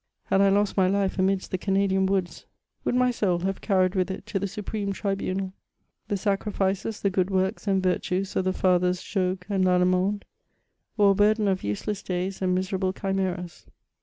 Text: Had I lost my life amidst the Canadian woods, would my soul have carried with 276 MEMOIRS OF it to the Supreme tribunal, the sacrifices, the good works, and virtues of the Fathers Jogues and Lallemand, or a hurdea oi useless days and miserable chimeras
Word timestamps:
Had 0.23 0.41
I 0.41 0.49
lost 0.49 0.77
my 0.77 0.87
life 0.87 1.19
amidst 1.19 1.51
the 1.51 1.59
Canadian 1.59 2.07
woods, 2.07 2.47
would 2.83 2.95
my 2.95 3.11
soul 3.11 3.37
have 3.41 3.61
carried 3.61 3.93
with 3.93 4.07
276 4.07 4.15
MEMOIRS 4.15 4.25
OF 4.25 4.25
it 4.25 4.33
to 4.33 4.39
the 4.39 4.47
Supreme 4.47 4.93
tribunal, 4.93 5.53
the 6.07 6.17
sacrifices, 6.17 7.01
the 7.01 7.11
good 7.11 7.29
works, 7.29 7.67
and 7.67 7.83
virtues 7.83 8.35
of 8.35 8.45
the 8.45 8.51
Fathers 8.51 9.03
Jogues 9.03 9.45
and 9.47 9.63
Lallemand, 9.63 10.23
or 10.97 11.11
a 11.11 11.15
hurdea 11.15 11.51
oi 11.51 11.57
useless 11.67 12.01
days 12.01 12.41
and 12.41 12.55
miserable 12.55 12.93
chimeras 12.93 13.67